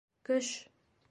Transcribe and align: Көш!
Көш! 0.29 0.47